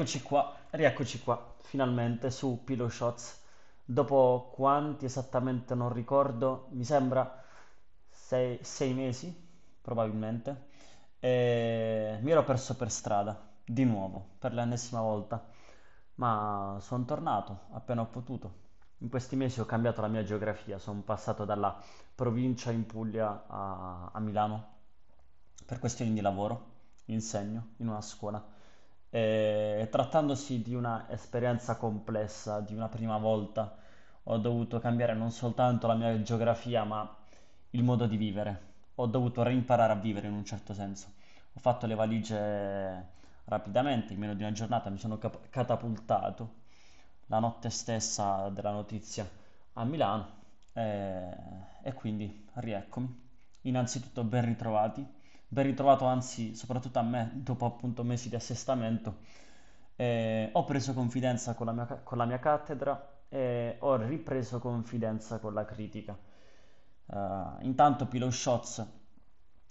[0.00, 3.38] Rieccoci qua, rieccoci qua, finalmente su Pillow Shots.
[3.84, 7.44] Dopo quanti esattamente non ricordo, mi sembra
[8.08, 9.30] sei, sei mesi,
[9.82, 10.68] probabilmente.
[11.18, 15.46] E mi ero perso per strada, di nuovo, per l'ennesima volta.
[16.14, 18.54] Ma sono tornato appena ho potuto.
[19.00, 21.78] In questi mesi ho cambiato la mia geografia, sono passato dalla
[22.14, 24.76] provincia in Puglia a, a Milano
[25.66, 26.68] per questioni di lavoro,
[27.04, 28.56] insegno in una scuola
[29.10, 33.76] e, trattandosi di un'esperienza complessa, di una prima volta,
[34.24, 37.16] ho dovuto cambiare non soltanto la mia geografia, ma
[37.70, 38.68] il modo di vivere.
[38.96, 41.08] Ho dovuto reimparare a vivere in un certo senso.
[41.54, 43.08] Ho fatto le valigie
[43.44, 46.58] rapidamente, in meno di una giornata mi sono catapultato
[47.26, 49.28] la notte stessa della notizia
[49.74, 50.38] a Milano
[50.72, 51.36] e,
[51.82, 53.28] e quindi rieccomi.
[53.62, 55.06] Innanzitutto ben ritrovati
[55.52, 59.16] ben ritrovato anzi soprattutto a me dopo appunto mesi di assestamento.
[59.96, 65.38] Eh, ho preso confidenza con la, mia, con la mia cattedra e ho ripreso confidenza
[65.38, 66.16] con la critica.
[67.06, 68.86] Uh, intanto Pillow Shots,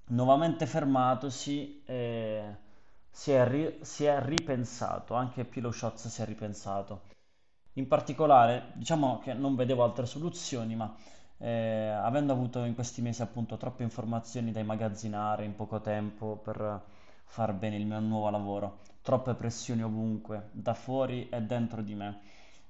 [0.08, 2.56] nuovamente fermatosi, eh,
[3.09, 7.03] si, è ri- si è ripensato, anche Pillow Shots si è ripensato.
[7.73, 10.94] In particolare, diciamo che non vedevo altre soluzioni, ma
[11.42, 16.81] eh, avendo avuto in questi mesi appunto troppe informazioni da immagazzinare in poco tempo per
[17.23, 22.20] far bene il mio nuovo lavoro, troppe pressioni ovunque, da fuori e dentro di me.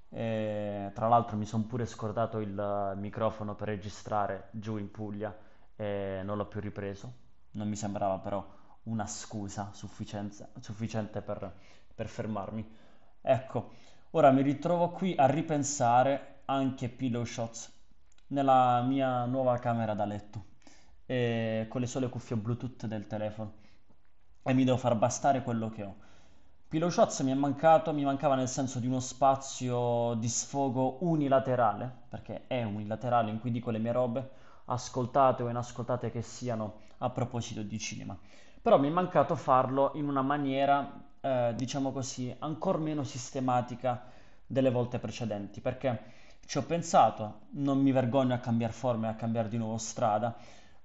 [0.09, 5.35] E, tra l'altro mi sono pure scordato il microfono per registrare giù in Puglia
[5.75, 7.13] e non l'ho più ripreso.
[7.51, 8.45] Non mi sembrava però
[8.83, 11.53] una scusa sufficiente per,
[11.95, 12.77] per fermarmi.
[13.21, 13.71] Ecco,
[14.11, 17.77] ora mi ritrovo qui a ripensare anche Pillow Shots
[18.29, 20.45] nella mia nuova camera da letto
[21.05, 23.53] e con le sole cuffie Bluetooth del telefono
[24.43, 25.95] e mi devo far bastare quello che ho.
[26.67, 31.91] Pillow Shots mi è mancato, mi mancava nel senso di uno spazio di sfogo unilaterale,
[32.07, 34.29] perché è unilaterale in cui dico le mie robe,
[34.65, 38.15] ascoltate o inascoltate che siano a proposito di cinema.
[38.61, 44.03] Però mi è mancato farlo in una maniera, eh, diciamo così, ancora meno sistematica
[44.45, 46.18] delle volte precedenti, perché
[46.49, 50.35] ci ho pensato, non mi vergogno a cambiare forma e a cambiare di nuovo strada,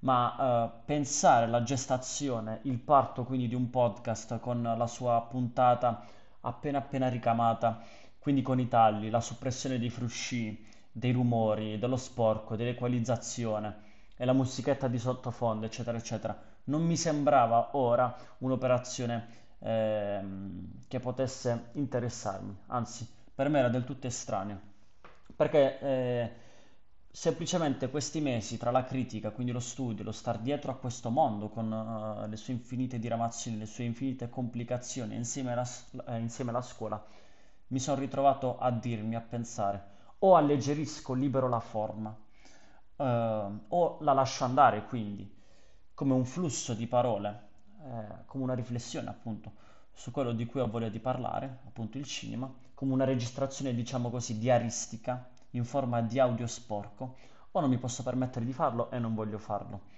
[0.00, 6.04] ma eh, pensare la gestazione, il parto quindi di un podcast con la sua puntata
[6.42, 7.80] appena appena ricamata,
[8.19, 13.76] quindi con i tagli, la soppressione dei frusci, dei rumori, dello sporco, dell'equalizzazione
[14.19, 19.28] e la musichetta di sottofondo, eccetera, eccetera, non mi sembrava ora un'operazione
[19.60, 20.20] eh,
[20.86, 24.72] che potesse interessarmi, anzi, per me era del tutto estranea
[25.34, 26.30] perché eh,
[27.10, 31.48] semplicemente questi mesi tra la critica, quindi lo studio, lo star dietro a questo mondo
[31.48, 35.68] con uh, le sue infinite diramazioni, le sue infinite complicazioni insieme alla,
[36.08, 37.04] eh, insieme alla scuola,
[37.68, 42.16] mi sono ritrovato a dirmi, a pensare, o alleggerisco, libero la forma,
[42.96, 45.32] uh, o la lascio andare quindi,
[45.94, 47.48] come un flusso di parole,
[47.84, 49.52] eh, come una riflessione appunto
[49.92, 54.10] su quello di cui ho voglia di parlare, appunto il cinema, come una registrazione, diciamo
[54.10, 57.16] così, diaristica in forma di audio sporco,
[57.52, 59.92] o non mi posso permettere di farlo e non voglio farlo.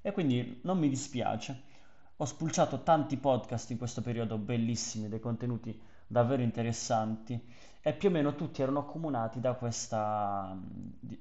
[0.00, 1.70] E quindi non mi dispiace.
[2.16, 7.40] Ho spulciato tanti podcast in questo periodo bellissimi, dei contenuti davvero interessanti
[7.80, 10.56] e più o meno tutti erano accomunati da questa,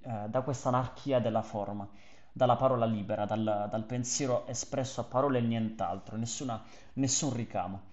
[0.01, 1.88] eh, da questa anarchia della forma,
[2.31, 6.61] dalla parola libera, dal, dal pensiero espresso a parole e nient'altro, nessuna,
[6.94, 7.90] nessun ricamo.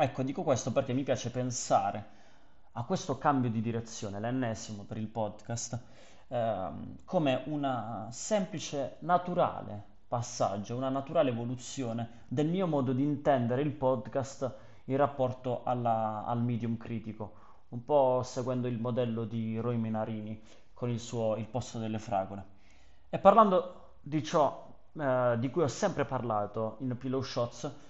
[0.00, 2.04] Ecco, dico questo perché mi piace pensare
[2.74, 5.76] a questo cambio di direzione, l'ennesimo per il podcast,
[6.28, 13.72] ehm, come una semplice, naturale passaggio, una naturale evoluzione del mio modo di intendere il
[13.72, 14.54] podcast
[14.84, 17.32] in rapporto alla, al medium critico,
[17.70, 20.40] un po' seguendo il modello di Roy Menarini
[20.74, 22.44] con il suo Il posto delle fragole.
[23.10, 27.86] E parlando di ciò eh, di cui ho sempre parlato in Pillow Shots,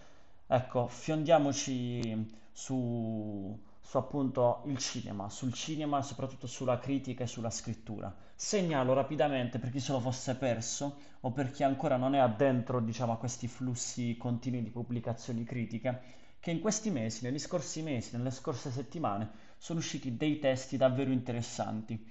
[0.50, 8.14] Ecco, fiondiamoci su, su appunto il cinema, sul cinema, soprattutto sulla critica e sulla scrittura.
[8.34, 12.80] Segnalo rapidamente per chi se lo fosse perso o per chi ancora non è addentro,
[12.80, 16.00] diciamo, a questi flussi continui di pubblicazioni critiche,
[16.40, 21.10] che in questi mesi, negli scorsi mesi, nelle scorse settimane, sono usciti dei testi davvero
[21.10, 22.10] interessanti.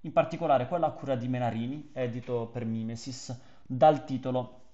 [0.00, 3.32] In particolare quello a cura di Menarini, edito per Mimesis,
[3.64, 4.65] dal titolo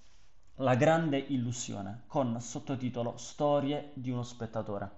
[0.57, 4.89] la grande illusione, con sottotitolo Storie di uno spettatore.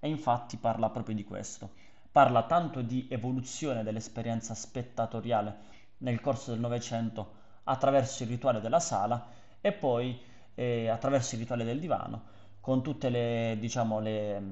[0.00, 1.70] E infatti parla proprio di questo.
[2.10, 9.26] Parla tanto di evoluzione dell'esperienza spettatoriale nel corso del Novecento attraverso il rituale della sala
[9.60, 10.20] e poi
[10.54, 12.22] eh, attraverso il rituale del divano,
[12.60, 14.42] con tutte le, diciamo, le,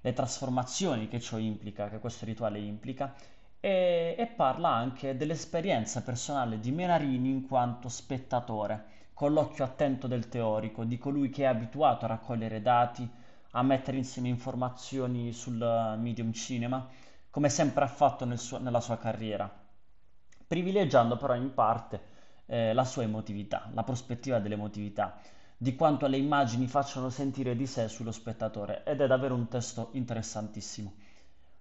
[0.00, 3.14] le trasformazioni che ciò implica, che questo rituale implica,
[3.60, 10.30] e, e parla anche dell'esperienza personale di Menarini in quanto spettatore, con l'occhio attento del
[10.30, 13.06] teorico, di colui che è abituato a raccogliere dati,
[13.50, 15.58] a mettere insieme informazioni sul
[15.98, 16.88] medium cinema,
[17.28, 19.46] come sempre ha fatto nel suo, nella sua carriera,
[20.46, 22.00] privilegiando però in parte
[22.46, 25.18] eh, la sua emotività, la prospettiva dell'emotività,
[25.54, 29.90] di quanto le immagini facciano sentire di sé sullo spettatore ed è davvero un testo
[29.92, 30.94] interessantissimo.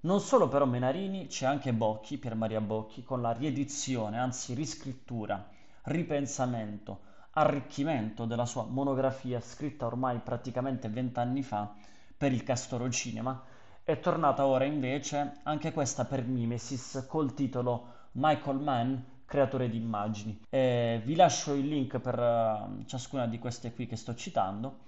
[0.03, 5.45] Non solo però Menarini, c'è anche Bocchi, Pier Maria Bocchi, con la riedizione, anzi riscrittura,
[5.83, 7.08] ripensamento,
[7.39, 11.73] arricchimento della sua monografia scritta ormai praticamente vent'anni fa
[12.17, 13.41] per il Castoro Cinema,
[13.81, 20.37] è tornata ora invece anche questa per Mimesis col titolo Michael Mann, creatore di immagini.
[20.49, 24.79] E vi lascio il link per uh, ciascuna di queste qui che sto citando.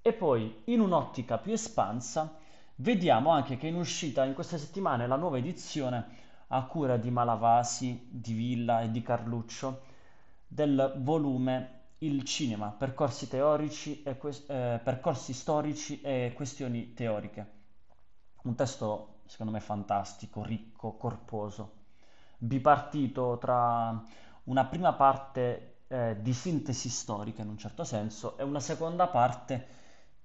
[0.00, 2.34] E poi, in un'ottica più espansa,
[2.76, 6.06] vediamo anche che è in uscita in queste settimane la nuova edizione
[6.46, 9.82] a cura di Malavasi, di Villa e di Carluccio
[10.48, 17.46] del volume Il cinema, percorsi teorici e que- eh, percorsi storici e questioni teoriche.
[18.44, 21.78] Un testo secondo me fantastico, ricco, corposo
[22.38, 24.02] bipartito tra
[24.44, 29.66] una prima parte eh, di sintesi storica in un certo senso e una seconda parte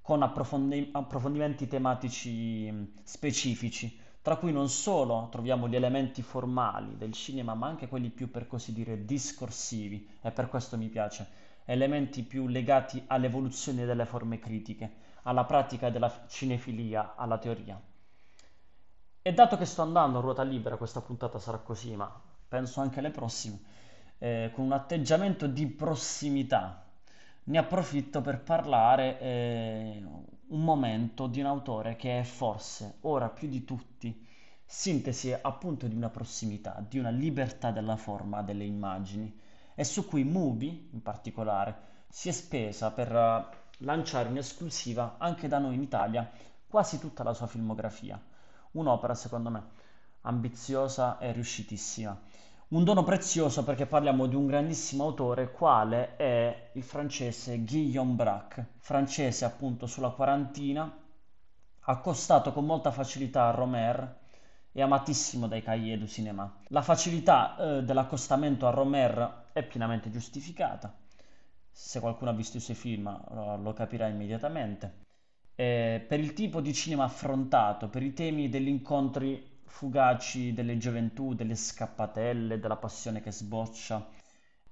[0.01, 7.11] con approfondi- approfondimenti tematici mm, specifici, tra cui non solo troviamo gli elementi formali del
[7.13, 11.27] cinema, ma anche quelli più per così dire discorsivi, e per questo mi piace,
[11.65, 17.81] elementi più legati all'evoluzione delle forme critiche, alla pratica della cinefilia, alla teoria.
[19.21, 22.99] E dato che sto andando a ruota libera, questa puntata sarà così, ma penso anche
[22.99, 23.59] alle prossime,
[24.19, 26.85] eh, con un atteggiamento di prossimità,
[27.45, 30.03] ne approfitto per parlare eh,
[30.47, 34.23] un momento di un autore che è forse, ora più di tutti,
[34.63, 39.39] sintesi appunto di una prossimità, di una libertà della forma delle immagini,
[39.75, 45.47] e su cui Mubi, in particolare, si è spesa per uh, lanciare in esclusiva anche
[45.47, 46.29] da noi in Italia
[46.67, 48.19] quasi tutta la sua filmografia
[48.75, 49.63] un'opera secondo me
[50.21, 52.19] ambiziosa e riuscitissima.
[52.67, 58.71] Un dono prezioso perché parliamo di un grandissimo autore quale è il francese Guillaume Braque,
[58.79, 60.91] francese appunto sulla quarantina,
[61.81, 64.23] accostato con molta facilità a Romer
[64.77, 66.53] e amatissimo dai cahiers du cinéma.
[66.67, 70.93] La facilità eh, dell'accostamento a Romer è pienamente giustificata.
[71.71, 73.05] Se qualcuno ha visto i suoi film
[73.61, 75.03] lo, capirà immediatamente
[75.55, 81.33] eh, per il tipo di cinema affrontato, per i temi degli incontri fugaci delle gioventù,
[81.33, 84.05] delle scappatelle, della passione che sboccia.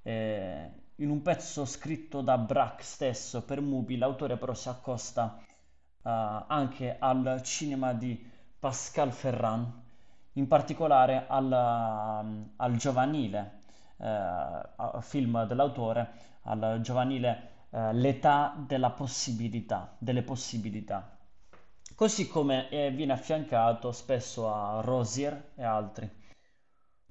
[0.02, 5.40] Eh, in un pezzo scritto da Braque stesso per Mubi, l'autore però si accosta
[6.02, 6.10] uh,
[6.48, 8.30] anche al cinema di
[8.60, 9.83] Pascal Ferrand,
[10.34, 13.60] in particolare al, uh, al giovanile
[13.98, 16.12] uh, film dell'autore,
[16.44, 21.18] al giovanile eh, l'età della possibilità, delle possibilità.
[21.96, 26.22] Così come eh, viene affiancato spesso a Rosier e altri.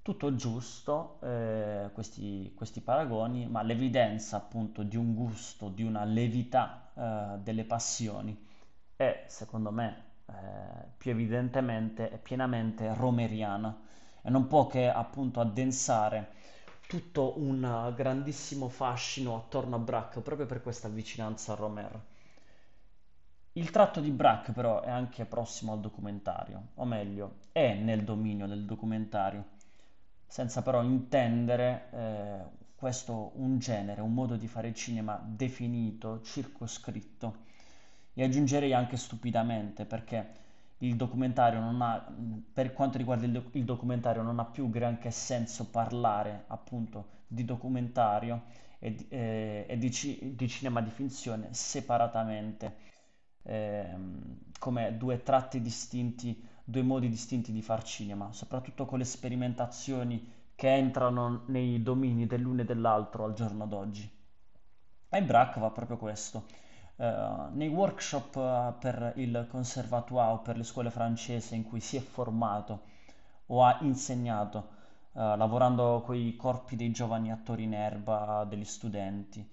[0.03, 6.93] Tutto giusto, eh, questi, questi, paragoni, ma l'evidenza appunto di un gusto, di una levità
[6.95, 8.49] eh, delle passioni
[8.95, 10.33] è, secondo me, eh,
[10.97, 13.77] più evidentemente e pienamente romeriana
[14.23, 16.41] e non può che appunto addensare
[16.87, 22.01] tutto un grandissimo fascino attorno a Braque proprio per questa vicinanza a Romer.
[23.55, 28.47] Il tratto di Braque però è anche prossimo al documentario, o meglio, è nel dominio
[28.47, 29.45] del documentario,
[30.27, 32.39] senza però intendere eh,
[32.75, 37.37] questo un genere, un modo di fare cinema definito, circoscritto,
[38.15, 40.41] e aggiungerei anche stupidamente perché
[40.79, 42.05] il documentario non ha,
[42.53, 48.43] per quanto riguarda il, il, documentario, non ha più granché senso parlare appunto di documentario
[48.79, 52.77] e, di, eh, e di, ci, di, cinema di finzione separatamente,
[53.45, 53.97] eh,
[54.59, 60.75] come due tratti distinti, due modi distinti di far cinema, soprattutto con le sperimentazioni che
[60.75, 64.11] entrano nei domini dell'uno e dell'altro al giorno d'oggi.
[65.09, 66.45] E Braque va proprio questo
[67.05, 72.01] nei workshop uh, per il conservatoire o per le scuole francesi in cui si è
[72.01, 72.91] formato
[73.47, 74.69] o ha insegnato,
[75.13, 79.47] uh, lavorando con i corpi dei giovani attori in erba, degli studenti,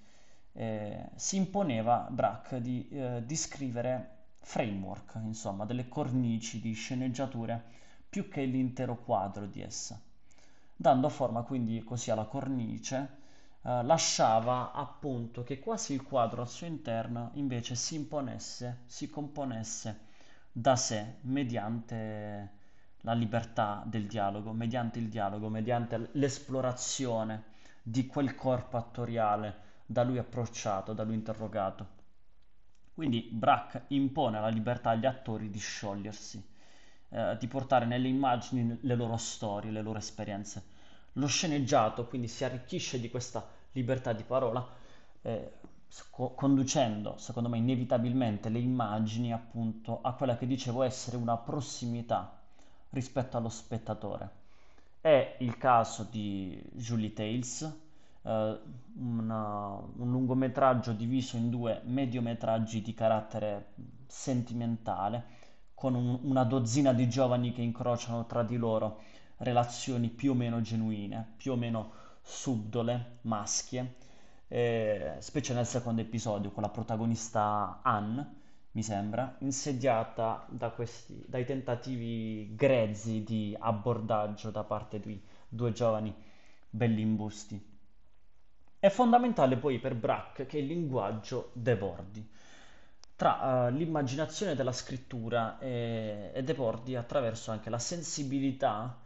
[0.54, 2.88] eh, si imponeva Braque di,
[3.24, 7.64] di scrivere framework, insomma, delle cornici di sceneggiature
[8.10, 10.00] più che l'intero quadro di essa,
[10.76, 13.19] dando forma quindi così alla cornice
[13.62, 20.08] eh, lasciava appunto che quasi il quadro al suo interno invece si imponesse, si componesse
[20.52, 22.58] da sé mediante
[23.02, 27.44] la libertà del dialogo, mediante il dialogo, mediante l'esplorazione
[27.82, 31.98] di quel corpo attoriale da lui approcciato, da lui interrogato.
[32.94, 36.46] Quindi Brack impone alla libertà agli attori di sciogliersi,
[37.10, 40.78] eh, di portare nelle immagini le loro storie, le loro esperienze.
[41.14, 44.66] Lo sceneggiato quindi si arricchisce di questa libertà di parola,
[45.22, 45.54] eh,
[46.10, 52.40] co- conducendo, secondo me, inevitabilmente le immagini appunto a quella che dicevo essere una prossimità
[52.92, 54.38] rispetto allo spettatore.
[55.02, 57.62] È il caso di Julie Tales,
[58.24, 58.60] eh,
[58.96, 63.74] una, un lungometraggio diviso in due mediometraggi di carattere
[64.08, 65.38] sentimentale,
[65.74, 69.00] con un, una dozzina di giovani che incrociano tra di loro
[69.40, 71.92] relazioni più o meno genuine, più o meno
[72.22, 73.96] subdole, maschie,
[74.48, 78.38] eh, specie nel secondo episodio con la protagonista Anne,
[78.72, 86.14] mi sembra, insediata da questi, dai tentativi grezzi di abbordaggio da parte di due giovani
[86.70, 87.78] belli imbusti.
[88.78, 92.38] È fondamentale poi per Braque che il linguaggio debordi
[93.16, 98.98] tra uh, l'immaginazione della scrittura e, e debordi attraverso anche la sensibilità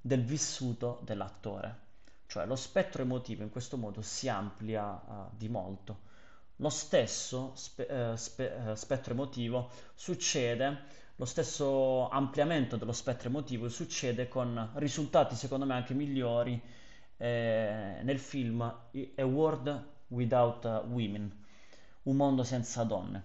[0.00, 1.88] del vissuto dell'attore.
[2.26, 6.08] Cioè lo spettro emotivo in questo modo si amplia uh, di molto
[6.60, 10.82] lo stesso spe- eh, spe- eh, spettro emotivo succede,
[11.16, 16.60] lo stesso ampliamento dello spettro emotivo succede con risultati secondo me anche migliori
[17.16, 21.44] eh, nel film A World Without Women,
[22.04, 23.22] Un mondo senza donne,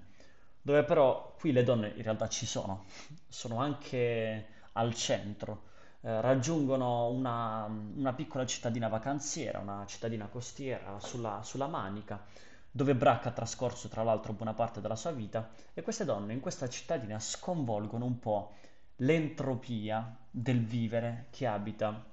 [0.62, 2.86] dove però qui le donne in realtà ci sono,
[3.28, 5.64] sono anche al centro,
[6.06, 12.24] eh, raggiungono una, una, piccola cittadina vacanziera, una cittadina costiera sulla, sulla Manica,
[12.70, 16.42] dove Brack ha trascorso tra l'altro buona parte della sua vita, e queste donne in
[16.42, 18.54] questa cittadina sconvolgono un po'
[18.98, 22.06] l'entropia del vivere che abita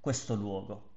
[0.00, 0.90] questo luogo.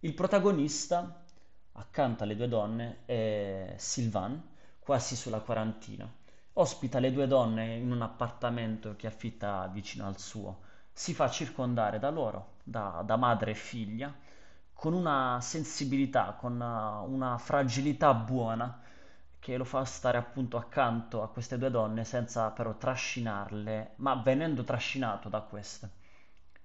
[0.00, 1.24] Il protagonista,
[1.72, 4.40] accanto alle due donne, è Sylvain,
[4.78, 6.08] quasi sulla quarantina.
[6.52, 10.70] Ospita le due donne in un appartamento che affitta vicino al suo.
[10.92, 14.12] Si fa circondare da loro, da, da madre e figlia,
[14.72, 18.80] con una sensibilità, con una, una fragilità buona
[19.38, 24.62] che lo fa stare appunto accanto a queste due donne senza però trascinarle, ma venendo
[24.64, 25.90] trascinato da queste.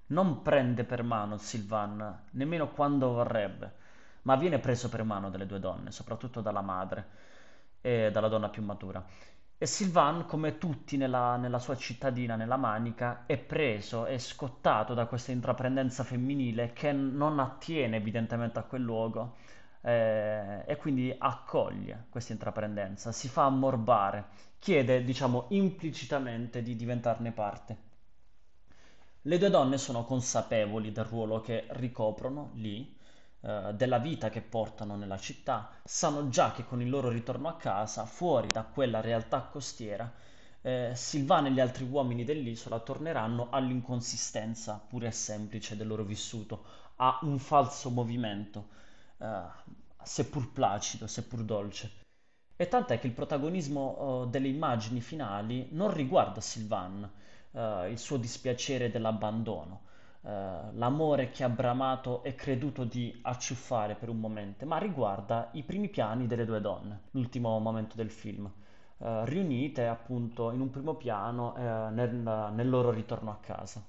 [0.08, 3.74] Non prende per mano Silvan, nemmeno quando vorrebbe,
[4.24, 7.08] ma viene preso per mano dalle due donne, soprattutto dalla madre
[7.82, 9.04] e dalla donna più matura.
[9.60, 15.08] E Sylvain, come tutti nella, nella sua cittadina, nella Manica, è preso, è scottato da
[15.08, 19.36] questa intraprendenza femminile che non attiene evidentemente a quel luogo
[19.82, 24.26] eh, e quindi accoglie questa intraprendenza, si fa ammorbare,
[24.60, 27.78] chiede, diciamo, implicitamente di diventarne parte.
[29.24, 32.97] Le due donne sono consapevoli del ruolo che ricoprono lì
[33.42, 37.56] eh, della vita che portano nella città, sanno già che con il loro ritorno a
[37.56, 40.12] casa, fuori da quella realtà costiera,
[40.62, 46.64] eh, Silvana e gli altri uomini dell'isola torneranno all'inconsistenza pura e semplice del loro vissuto,
[46.98, 48.68] a un falso movimento,
[49.18, 49.42] eh,
[50.04, 51.92] seppur placido, seppur dolce.
[52.56, 57.08] E tant'è che il protagonismo uh, delle immagini finali non riguarda Sylvain,
[57.52, 59.82] uh, il suo dispiacere dell'abbandono,
[60.28, 65.64] eh, l'amore che ha bramato e creduto di acciuffare per un momento, ma riguarda i
[65.64, 70.96] primi piani delle due donne, l'ultimo momento del film, uh, riunite appunto in un primo
[70.96, 73.82] piano uh, nel, nel, loro ritorno a casa.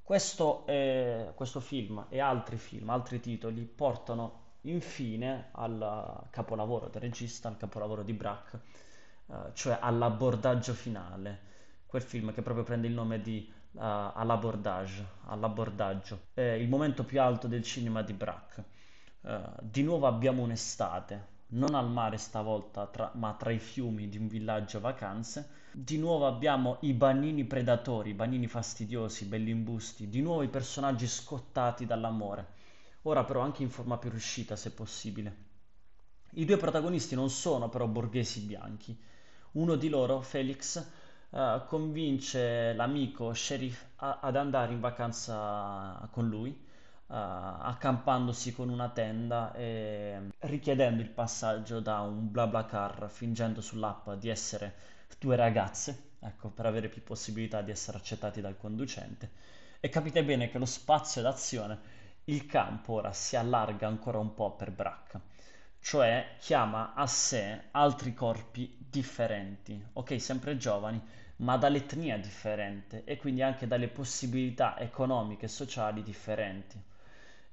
[0.00, 7.48] Questo, è, questo film e altri film, altri titoli portano infine al capolavoro del regista,
[7.48, 8.60] al capolavoro di Brack,
[9.54, 11.40] cioè all'abbordaggio finale,
[11.86, 16.28] quel film che proprio prende il nome di uh, all'abordage, all'abbordaggio.
[16.34, 18.64] È il momento più alto del cinema di Braque.
[19.20, 24.18] Uh, di nuovo abbiamo un'estate, non al mare stavolta, tra, ma tra i fiumi di
[24.18, 25.64] un villaggio vacanze.
[25.72, 31.06] Di nuovo abbiamo i banini predatori, i banini fastidiosi, belli imbusti, di nuovo i personaggi
[31.06, 32.54] scottati dall'amore.
[33.02, 35.44] Ora però anche in forma più riuscita, se possibile.
[36.30, 38.98] I due protagonisti non sono però borghesi bianchi.
[39.52, 40.84] Uno di loro, Felix,
[41.30, 46.54] uh, convince l'amico sheriff a- ad andare in vacanza con lui, uh,
[47.08, 54.74] accampandosi con una tenda e richiedendo il passaggio da un BlaBlaCar, fingendo sull'app di essere
[55.18, 59.30] due ragazze, ecco, per avere più possibilità di essere accettati dal conducente.
[59.80, 61.78] E capite bene che lo spazio d'azione,
[62.24, 65.20] il campo ora si allarga ancora un po' per Bracca
[65.86, 71.00] cioè chiama a sé altri corpi differenti, ok, sempre giovani,
[71.36, 76.82] ma dall'etnia differente e quindi anche dalle possibilità economiche e sociali differenti.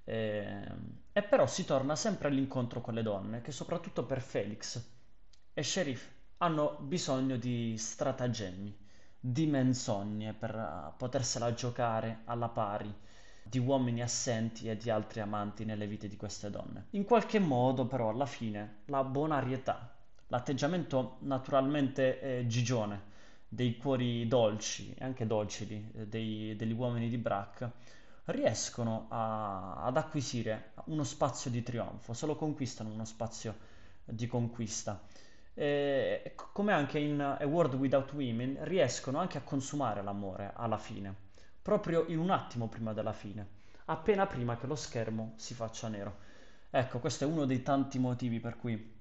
[0.03, 0.67] Eh,
[1.13, 4.83] e però si torna sempre all'incontro con le donne, che soprattutto per Felix
[5.53, 8.75] e Sheriff hanno bisogno di stratagemmi,
[9.19, 12.91] di menzogne per potersela giocare alla pari
[13.43, 16.87] di uomini assenti e di altri amanti nelle vite di queste donne.
[16.91, 19.93] In qualche modo però alla fine la bonarietà,
[20.27, 23.11] l'atteggiamento naturalmente eh, gigione
[23.47, 27.69] dei cuori dolci e anche docili eh, dei, degli uomini di Brack
[28.25, 33.55] riescono a, ad acquisire uno spazio di trionfo, se lo conquistano uno spazio
[34.05, 35.01] di conquista.
[35.53, 41.15] E, come anche in A World Without Women riescono anche a consumare l'amore alla fine,
[41.63, 43.47] proprio in un attimo prima della fine,
[43.85, 46.17] appena prima che lo schermo si faccia nero.
[46.69, 48.91] Ecco, questo è uno dei tanti motivi per cui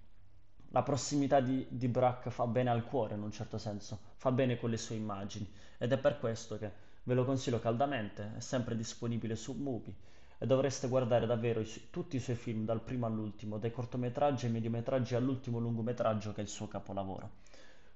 [0.69, 4.59] la prossimità di, di Brack fa bene al cuore in un certo senso, fa bene
[4.59, 6.71] con le sue immagini ed è per questo che
[7.03, 9.95] ve lo consiglio caldamente, è sempre disponibile su Mubi
[10.39, 14.53] e dovreste guardare davvero i, tutti i suoi film dal primo all'ultimo, dai cortometraggi ai
[14.53, 17.31] mediometraggi all'ultimo lungometraggio che è il suo capolavoro.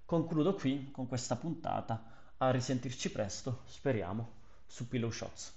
[0.05, 2.03] Concludo qui con questa puntata,
[2.39, 5.56] a risentirci presto, speriamo, su Pillow Shots.